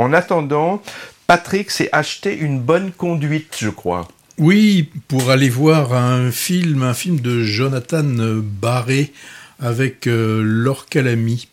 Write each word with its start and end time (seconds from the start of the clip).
En 0.00 0.14
attendant, 0.14 0.82
Patrick 1.26 1.70
s'est 1.70 1.90
acheté 1.92 2.34
une 2.34 2.58
bonne 2.58 2.90
conduite, 2.90 3.58
je 3.58 3.68
crois. 3.68 4.08
Oui, 4.38 4.88
pour 5.08 5.28
aller 5.28 5.50
voir 5.50 5.92
un 5.92 6.30
film, 6.30 6.82
un 6.82 6.94
film 6.94 7.20
de 7.20 7.42
Jonathan 7.42 8.02
Barré 8.02 9.12
avec 9.60 10.06
euh, 10.06 10.74
Calamy. 10.88 11.48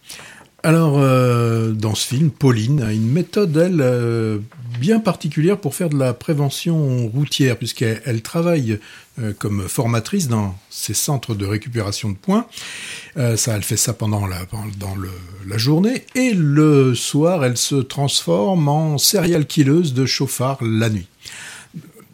Alors, 0.63 0.97
euh, 0.97 1.71
dans 1.71 1.93
ce 1.93 2.07
film, 2.07 2.31
Pauline 2.31 2.81
a 2.81 2.91
une 2.91 3.09
méthode, 3.11 3.55
elle, 3.57 3.79
euh, 3.79 4.39
bien 4.79 4.99
particulière 4.99 5.57
pour 5.57 5.75
faire 5.75 5.89
de 5.89 5.97
la 5.97 6.13
prévention 6.13 7.07
routière, 7.07 7.57
puisqu'elle 7.57 8.21
travaille 8.23 8.79
euh, 9.19 9.33
comme 9.37 9.67
formatrice 9.67 10.27
dans 10.27 10.57
ces 10.69 10.95
centres 10.95 11.35
de 11.35 11.45
récupération 11.45 12.09
de 12.09 12.15
points. 12.15 12.47
ça, 13.15 13.55
elle 13.55 13.63
fait 13.63 13.77
ça 13.77 13.93
pendant 13.93 14.25
la, 14.25 15.57
journée, 15.57 16.05
et 16.15 16.33
le 16.33 16.95
soir, 16.95 17.45
elle 17.45 17.57
se 17.57 17.75
transforme 17.75 18.67
en 18.67 18.97
serial 18.97 19.45
killeuse 19.45 19.93
de 19.93 20.05
chauffard 20.05 20.57
la 20.61 20.89
nuit 20.89 21.07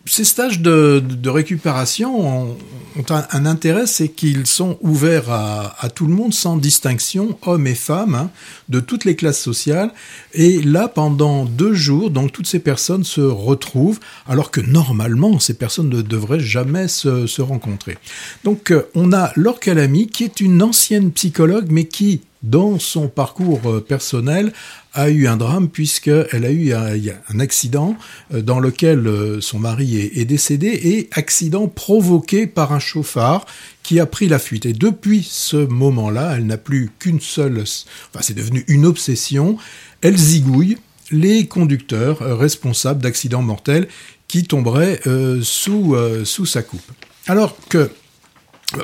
ces 0.06 0.26
stages 0.26 0.60
de, 0.60 1.30
récupération 1.30 2.58
ont, 2.98 3.06
un, 3.10 3.46
intérêt, 3.46 3.88
c'est 3.88 4.10
qu'ils 4.10 4.48
sont 4.48 4.78
ouverts 4.82 5.30
à, 5.30 5.90
tout 5.94 6.08
le 6.08 6.14
monde 6.14 6.34
sans 6.34 6.58
distinction, 6.58 7.38
hommes 7.44 7.68
et 7.68 7.76
femmes, 7.76 8.16
hein, 8.16 8.30
de 8.70 8.80
toutes 8.80 9.06
les 9.06 9.16
classes 9.16 9.42
sociales. 9.42 9.92
Et 10.34 10.62
là, 10.62 10.88
pendant 10.88 11.46
deux 11.46 11.74
jours, 11.74 12.10
donc 12.10 12.32
toutes 12.32 12.48
ces 12.48 12.60
personnes 12.60 13.04
se 13.04 13.22
retrouvent, 13.22 14.00
alors 14.28 14.52
que 14.52 14.62
normalement, 14.62 15.40
ces 15.40 15.54
personnes 15.54 15.90
ne 15.90 16.02
devraient 16.02 16.40
jamais 16.40 16.88
se, 16.88 17.42
rencontrer. 17.42 17.98
Donc, 18.44 18.72
euh, 18.72 18.84
on 18.96 19.12
a 19.12 19.32
Laure 19.36 19.60
Calamy, 19.60 20.08
qui 20.08 20.24
est 20.24 20.40
une 20.40 20.62
ancienne 20.62 21.12
psychologue, 21.12 21.68
mais 21.70 21.86
qui, 21.86 22.22
dans 22.42 22.80
son 22.80 23.08
parcours 23.08 23.62
euh, 23.66 23.80
personnel, 23.82 24.54
a 24.94 25.10
eu 25.10 25.28
un 25.28 25.38
drame 25.38 25.70
puisqu'elle 25.70 26.46
a 26.46 26.52
eu 26.52 26.74
un, 26.74 27.40
accident 27.40 27.96
euh, 28.34 28.42
dans 28.42 28.60
lequel 28.60 29.10
son 29.42 29.60
mari 29.60 29.98
est, 29.98 30.26
décédé 30.26 30.68
et 30.68 31.10
accident 31.14 31.68
provoqué 31.68 32.48
par 32.48 32.72
un 32.72 32.80
chauffard 32.84 33.46
qui 33.82 34.00
a 34.00 34.06
pris 34.06 34.28
la 34.28 34.40
fuite. 34.40 34.66
Et 34.66 34.74
depuis 34.74 35.28
ce 35.30 35.58
moment-là, 35.58 36.36
elle 36.36 36.46
n'a 36.46 36.58
plus 36.58 36.92
qu'une 37.00 37.22
seule, 37.22 37.62
enfin 37.62 38.22
c'est 38.22 38.34
devenu 38.34 38.64
une 38.68 38.86
obsession, 38.86 39.58
elle 40.02 40.18
zigouille 40.18 40.78
les 41.12 41.48
conducteurs 41.48 42.22
euh, 42.22 42.36
responsables 42.36 43.02
d'accidents 43.02 43.42
mortels 43.42 43.88
qui 44.28 44.44
tomberaient 44.44 45.00
sous, 45.44 45.96
sous 46.24 46.48
sa 46.48 46.64
coupe. 46.64 46.92
Alors 47.28 47.56
que 47.70 47.92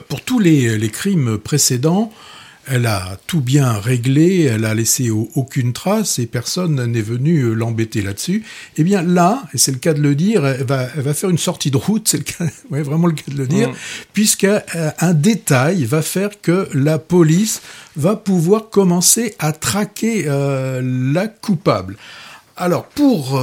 pour 0.08 0.22
tous 0.22 0.38
les 0.38 0.90
crimes 0.92 1.40
précédents, 1.40 2.12
elle 2.68 2.86
a 2.86 3.18
tout 3.26 3.42
bien 3.42 3.74
réglé, 3.74 4.44
elle 4.44 4.66
a 4.66 4.74
laissé 4.74 5.10
aucune 5.10 5.74
trace 5.74 6.20
et 6.20 6.28
personne 6.28 6.84
n'est 6.86 7.02
venu 7.02 7.42
euh, 7.42 7.54
l'embêter 7.54 8.02
là-dessus. 8.02 8.44
Eh 8.78 8.84
bien 8.84 9.02
là, 9.02 9.44
et 9.54 9.58
c'est 9.58 9.72
le 9.72 9.78
cas 9.78 9.94
de 9.94 10.02
le 10.02 10.16
dire, 10.16 10.46
elle 10.46 10.66
va, 10.66 10.88
faire 11.14 11.30
une 11.30 11.38
sortie 11.38 11.72
de 11.72 11.78
route, 11.78 12.08
c'est 12.08 12.18
le 12.18 12.24
cas, 12.24 12.46
ouais, 12.70 12.82
vraiment 12.82 13.08
le 13.08 13.14
cas 13.14 13.32
de 13.32 13.38
le 13.38 13.48
dire, 13.48 13.72
puisque 14.14 14.44
euh, 14.44 14.92
un 15.00 15.14
détail 15.14 15.86
va 15.86 16.02
faire 16.02 16.42
que 16.42 16.70
la 16.74 17.00
police 17.00 17.62
va 17.96 18.16
pouvoir 18.16 18.70
commencer 18.70 19.36
à 19.40 19.52
traquer 19.52 20.26
euh, 20.28 20.82
la 20.84 21.28
coupable. 21.28 21.98
Alors 22.56 22.88
pour 22.88 23.42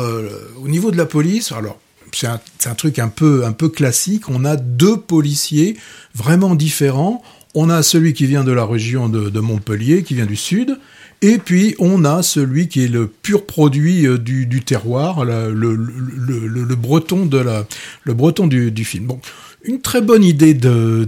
au 0.63 0.69
niveau 0.69 0.91
de 0.91 0.99
la 0.99 1.07
police, 1.07 1.51
alors 1.51 1.79
c'est 2.13 2.27
un, 2.27 2.39
un, 2.67 2.75
truc 2.75 2.99
un 2.99 3.09
peu 3.09 3.47
un 3.47 3.53
peu 3.53 3.71
classique. 3.71 4.29
On 4.29 4.45
a 4.45 4.57
deux 4.57 4.99
policiers 4.99 5.79
vraiment 6.15 6.55
différents. 6.55 7.23
On 7.59 7.71
a 7.71 7.83
celui 7.83 8.13
qui 8.13 8.27
vient 8.27 8.45
de 8.45 8.53
la 8.53 8.67
région 8.67 9.09
de, 9.09 9.41
Montpellier, 9.41 10.03
qui 10.03 10.13
vient 10.13 10.27
du 10.27 10.37
sud, 10.37 10.79
et 11.23 11.39
puis 11.39 11.75
on 11.79 12.05
a 12.05 12.23
celui 12.23 12.69
qui 12.69 12.85
est 12.85 12.89
le 12.89 13.07
pur 13.07 13.47
produit 13.47 14.07
euh, 14.07 14.19
du, 14.19 14.61
terroir, 14.63 15.25
le, 15.25 16.75
breton 16.75 17.25
de 17.25 17.39
la, 17.39 17.67
le 18.05 18.13
breton 18.13 18.47
du, 18.47 18.85
film. 18.85 19.07
Bon, 19.07 19.21
une 19.65 19.81
très 19.81 20.03
bonne 20.03 20.23
idée 20.23 20.53
de, 20.53 21.05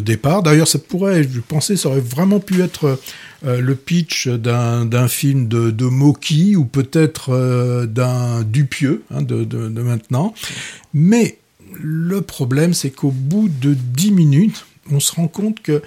départ. 0.00 0.44
D'ailleurs, 0.44 0.68
ça 0.68 0.78
pourrait, 0.78 1.24
je 1.24 1.40
pensais, 1.40 1.76
ça 1.76 1.88
aurait 1.88 1.98
vraiment 1.98 2.38
pu 2.38 2.62
être 2.62 3.00
euh, 3.44 3.60
le 3.60 3.74
pitch 3.74 4.28
d'un 4.28 5.08
film 5.08 5.48
de, 5.48 5.72
de 5.72 5.84
ou 5.84 6.64
peut-être 6.64 7.30
euh, 7.30 7.86
d'un 7.86 8.44
Dupieux 8.44 9.02
hein, 9.10 9.22
de, 9.22 9.56
maintenant. 9.82 10.32
Mais 10.94 11.38
le 11.80 12.20
problème, 12.20 12.72
c'est 12.72 12.90
qu'au 12.90 13.10
bout 13.10 13.50
de 13.60 13.74
dix 13.74 14.12
minutes, 14.12 14.64
on 14.90 15.00
se 15.00 15.14
rend 15.14 15.28
compte 15.28 15.62
que 15.62 15.82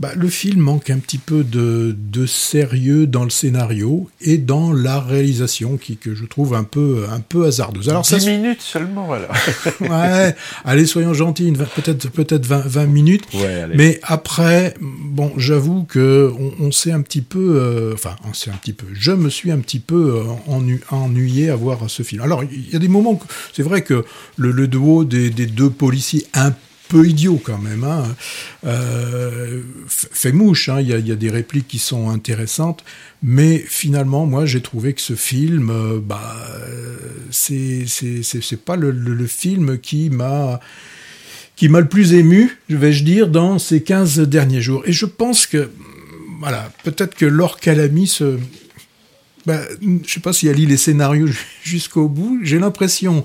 bah, 0.00 0.10
le 0.16 0.28
film 0.28 0.60
manque 0.60 0.90
un 0.90 0.98
petit 0.98 1.18
peu 1.18 1.44
de, 1.44 1.94
sérieux 2.26 3.06
dans 3.06 3.22
le 3.22 3.30
scénario 3.30 4.10
et 4.20 4.38
dans 4.38 4.72
la 4.72 4.98
réalisation 4.98 5.76
qui 5.76 5.96
que 5.96 6.14
je 6.14 6.24
trouve 6.24 6.54
un 6.54 6.64
peu 6.64 7.04
un 7.10 7.20
peu 7.20 7.46
hasardeuse. 7.46 7.88
Alors 7.90 8.02
10 8.02 8.26
minutes 8.26 8.60
seulement 8.60 9.12
alors. 9.12 9.34
ouais, 9.80 10.34
allez 10.64 10.86
soyons 10.86 11.14
gentils, 11.14 11.52
peut-être 11.52 12.10
peut-être 12.10 12.46
20, 12.46 12.86
minutes. 12.86 13.24
mais 13.74 14.00
après 14.02 14.74
bon, 14.80 15.32
j'avoue 15.36 15.84
que 15.84 16.32
on, 16.58 16.72
s'est 16.72 16.92
un 16.92 17.02
petit 17.02 17.22
peu 17.22 17.56
euh, 17.60 17.94
enfin, 17.94 18.16
on 18.28 18.32
s'est 18.32 18.50
un 18.50 18.56
petit 18.56 18.72
peu 18.72 18.86
je 18.94 19.12
me 19.12 19.28
suis 19.28 19.52
un 19.52 19.58
petit 19.58 19.80
peu 19.80 20.24
euh, 20.48 20.72
ennuyé 20.90 21.50
à 21.50 21.56
voir 21.56 21.88
ce 21.88 22.02
film. 22.02 22.22
Alors 22.22 22.42
il 22.42 22.70
y 22.70 22.74
a 22.74 22.80
des 22.80 22.88
moments 22.88 23.20
c'est 23.52 23.62
vrai 23.62 23.82
que 23.82 24.04
le, 24.36 24.66
duo 24.66 25.04
des, 25.04 25.30
des 25.30 25.46
deux 25.46 25.70
policiers 25.70 26.26
un 26.34 26.52
idiot 27.02 27.40
quand 27.42 27.58
même. 27.58 27.84
Hein. 27.84 28.14
Euh, 28.64 29.62
fait 29.88 30.32
mouche, 30.32 30.68
hein. 30.68 30.80
il 30.80 30.88
y, 30.88 31.12
a, 31.12 31.16
des 31.16 31.30
répliques 31.30 31.68
qui 31.68 31.78
sont 31.78 32.10
intéressantes, 32.10 32.84
mais 33.22 33.58
finalement, 33.58 34.26
moi, 34.26 34.46
j'ai 34.46 34.60
trouvé 34.60 34.92
que 34.92 35.00
ce 35.00 35.14
film, 35.14 35.70
euh, 35.70 35.98
bah, 36.00 36.36
c'est 37.30 37.84
pas 38.64 38.76
le, 38.76 39.26
film 39.26 39.78
qui 39.78 40.10
m'a 40.10 40.60
qui 41.56 41.68
m'a 41.68 41.80
le 41.80 41.88
plus 41.88 42.14
ému, 42.14 42.58
vais-je 42.68 43.04
dire, 43.04 43.28
dans 43.28 43.58
ces 43.58 43.82
15 43.82 44.20
derniers 44.20 44.60
jours. 44.60 44.82
Et 44.86 44.92
je 44.92 45.06
pense 45.06 45.46
que, 45.46 45.70
voilà, 46.40 46.70
peut-être 46.82 47.14
que 47.14 47.26
Laure 47.26 47.60
Calamy 47.60 48.06
se... 48.08 48.38
Bah, 49.46 49.60
je 49.80 50.12
sais 50.12 50.20
pas 50.20 50.32
si 50.32 50.48
elle 50.48 50.56
lit 50.56 50.66
les 50.66 50.76
scénarios 50.76 51.28
jusqu'au 51.62 52.08
bout. 52.08 52.40
J'ai 52.42 52.58
l'impression 52.58 53.24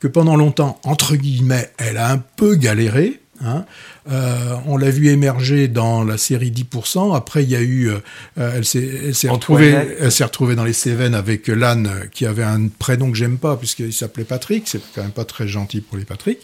que 0.00 0.08
pendant 0.08 0.36
longtemps, 0.36 0.78
entre 0.84 1.16
guillemets, 1.16 1.70
elle 1.78 1.96
a 1.96 2.10
un 2.10 2.18
peu 2.18 2.54
galéré. 2.56 3.20
Hein. 3.42 3.64
Euh, 4.10 4.54
on 4.66 4.76
l'a 4.76 4.90
vu 4.90 5.08
émerger 5.08 5.68
dans 5.68 6.04
la 6.04 6.18
série 6.18 6.50
10%. 6.50 7.16
Après, 7.16 7.42
il 7.42 7.50
y 7.50 7.56
a 7.56 7.60
eu, 7.60 7.88
euh, 7.90 8.00
elle 8.36 8.64
s'est 8.64 9.28
retrouvée, 9.28 9.74
elle 9.98 10.12
s'est 10.12 10.24
retrouvée 10.24 10.54
dans 10.54 10.64
les 10.64 10.72
Cévennes 10.72 11.14
avec 11.14 11.48
l'âne 11.48 11.90
qui 12.12 12.26
avait 12.26 12.44
un 12.44 12.68
prénom 12.68 13.10
que 13.10 13.16
j'aime 13.16 13.38
pas 13.38 13.56
puisqu'il 13.56 13.92
s'appelait 13.92 14.24
Patrick. 14.24 14.64
C'est 14.66 14.80
quand 14.94 15.02
même 15.02 15.10
pas 15.10 15.24
très 15.24 15.48
gentil 15.48 15.80
pour 15.80 15.98
les 15.98 16.04
Patrick. 16.04 16.38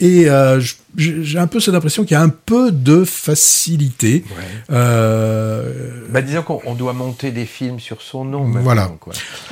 Et 0.00 0.28
euh, 0.28 0.60
j'ai 0.96 1.38
un 1.38 1.46
peu 1.46 1.60
cette 1.60 1.74
impression 1.74 2.04
qu'il 2.04 2.12
y 2.12 2.20
a 2.20 2.22
un 2.22 2.28
peu 2.28 2.70
de 2.72 3.04
facilité. 3.04 4.24
Bah, 4.68 6.22
disons 6.22 6.42
qu'on 6.42 6.74
doit 6.74 6.92
monter 6.92 7.30
des 7.30 7.46
films 7.46 7.80
sur 7.80 8.02
son 8.02 8.24
nom. 8.24 8.44
Voilà. 8.44 8.90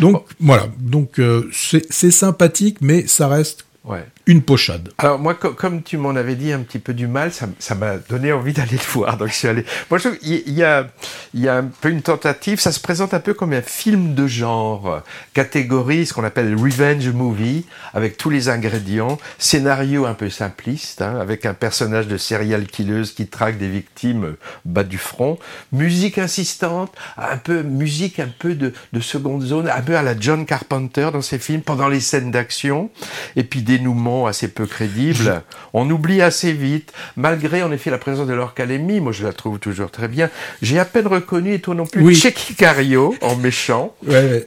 Donc 0.00 0.25
voilà. 0.41 0.67
Donc 0.78 1.21
c'est 1.53 2.11
sympathique, 2.11 2.78
mais 2.81 3.06
ça 3.06 3.28
reste 3.28 3.65
Ouais. 3.84 4.05
Une 4.27 4.41
pochade. 4.41 4.89
Alors 4.97 5.19
moi, 5.19 5.35
comme 5.35 5.83
tu 5.83 5.99
m'en 5.99 6.17
avais 6.17 6.35
dit 6.35 6.51
un 6.51 6.61
petit 6.61 6.79
peu 6.79 6.95
du 6.95 7.07
mal, 7.07 7.31
ça 7.31 7.75
m'a 7.75 7.99
donné 7.99 8.33
envie 8.33 8.55
d'aller 8.55 8.73
le 8.73 8.93
voir. 8.93 9.19
Donc 9.19 9.29
je 9.29 9.35
suis 9.35 9.49
allé. 9.49 9.67
Moi, 9.91 9.99
je 9.99 10.09
a, 10.09 10.87
il 11.35 11.41
y 11.41 11.49
a 11.49 11.57
un 11.57 11.65
peu 11.65 11.91
une 11.91 12.01
tentative. 12.01 12.59
Ça 12.59 12.73
se 12.73 12.81
présente 12.81 13.12
un 13.12 13.21
peu 13.21 13.35
comme 13.35 13.53
un 13.53 13.61
film 13.61 14.15
de 14.15 14.27
genre, 14.27 15.03
catégorie, 15.35 16.07
ce 16.07 16.15
qu'on 16.15 16.25
appelle 16.25 16.55
revenge 16.55 17.07
movie, 17.11 17.67
avec 17.93 18.17
tous 18.17 18.31
les 18.31 18.49
ingrédients, 18.49 19.19
scénario 19.39 20.07
un 20.07 20.15
peu 20.15 20.31
simpliste, 20.31 21.03
hein, 21.03 21.19
avec 21.21 21.45
un 21.45 21.53
personnage 21.53 22.09
de 22.09 22.17
serial 22.17 22.67
killeuse 22.67 23.12
qui 23.12 23.27
traque 23.27 23.59
des 23.59 23.69
victimes 23.69 24.37
bas 24.65 24.85
du 24.85 24.97
front, 24.97 25.39
musique 25.71 26.17
insistante, 26.17 26.95
un 27.19 27.37
peu 27.37 27.62
musique 27.62 28.21
un 28.21 28.31
peu 28.39 28.55
de 28.55 29.01
seconde 29.01 29.43
zone, 29.43 29.69
un 29.69 29.83
peu 29.83 29.99
à 29.99 30.03
la 30.03 30.19
John 30.19 30.47
Carpenter 30.47 31.11
dans 31.12 31.21
ses 31.21 31.38
films 31.38 31.61
pendant 31.61 31.88
les 31.88 32.00
scènes 32.00 32.31
d'action, 32.31 32.88
et 33.37 33.44
puis 33.44 33.61
dénouement 33.61 34.13
assez 34.26 34.49
peu 34.49 34.66
crédible. 34.66 35.43
On 35.72 35.88
oublie 35.90 36.22
assez 36.22 36.52
vite, 36.52 36.93
malgré 37.16 37.62
en 37.62 37.72
effet 37.72 37.90
la 37.90 37.99
présence 37.99 38.26
de 38.26 38.34
l'orcalémie. 38.34 39.00
Moi, 39.00 39.12
je 39.12 39.25
la 39.25 39.32
trouve 39.32 39.58
toujours 39.58 39.90
très 39.90 40.08
bien. 40.08 40.31
J'ai 40.62 40.78
à 40.78 40.84
peine 40.84 41.06
reconnu, 41.06 41.55
et 41.55 41.58
toi 41.61 41.75
non 41.75 41.87
plus, 41.87 42.02
oui. 42.02 42.22
Cario 42.56 43.14
en 43.20 43.37
méchant, 43.37 43.94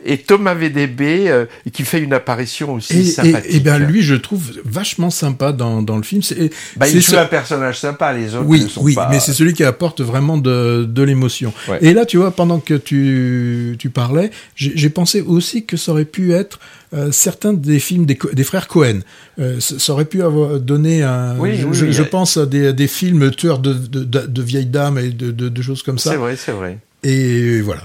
et 0.05 0.17
Thomas 0.19 0.53
VDB 0.53 1.27
euh, 1.27 1.45
qui 1.71 1.83
fait 1.83 1.99
une 1.99 2.13
apparition 2.13 2.73
aussi 2.73 3.07
sympathique. 3.07 3.53
Et, 3.53 3.59
bien 3.59 3.77
lui, 3.77 4.01
je 4.01 4.15
trouve 4.15 4.51
vachement 4.63 5.09
sympa 5.09 5.51
dans, 5.51 5.81
dans 5.81 5.97
le 5.97 6.03
film. 6.03 6.21
C'est, 6.21 6.49
bah, 6.75 6.87
il 6.87 7.01
joue 7.01 7.17
un 7.17 7.25
personnage 7.25 7.79
sympa, 7.79 8.13
les 8.13 8.35
autres 8.35 8.45
oui, 8.45 8.63
ne 8.63 8.67
sont 8.67 8.81
oui, 8.81 8.95
mais 9.09 9.19
c'est 9.19 9.33
celui 9.33 9.53
qui 9.53 9.63
apporte 9.63 10.01
vraiment 10.01 10.37
de, 10.37 10.85
de 10.87 11.03
l'émotion. 11.03 11.53
Et 11.81 11.93
là, 11.93 12.05
tu 12.05 12.17
vois, 12.17 12.31
pendant 12.31 12.59
que 12.59 12.73
tu, 12.73 13.75
tu 13.79 13.89
parlais, 13.89 14.31
j'ai 14.55 14.89
pensé 14.89 15.21
aussi 15.21 15.65
que 15.65 15.77
ça 15.77 15.91
aurait 15.91 16.05
pu 16.05 16.33
être 16.33 16.59
euh, 16.93 17.11
certains 17.11 17.53
des 17.53 17.79
films 17.79 18.05
des, 18.05 18.17
des 18.33 18.43
frères 18.43 18.67
Cohen. 18.67 18.99
Euh, 19.39 19.59
ça 19.59 19.93
aurait 19.93 20.05
pu 20.05 20.23
avoir 20.23 20.59
donné 20.59 21.03
un. 21.03 21.35
je, 21.53 22.03
pense 22.03 22.37
à 22.37 22.45
des, 22.45 22.71
des 22.73 22.87
films 22.87 23.31
tueurs 23.31 23.59
de, 23.59 23.73
de, 23.73 24.03
de, 24.03 24.41
vieilles 24.41 24.67
dames 24.67 24.97
et 24.97 25.09
de, 25.09 25.31
de, 25.31 25.61
choses 25.61 25.83
comme 25.83 25.99
ça. 25.99 26.11
C'est 26.11 26.17
vrai, 26.17 26.35
c'est 26.35 26.53
vrai. 26.53 26.79
Et 27.03 27.61
voilà. 27.61 27.83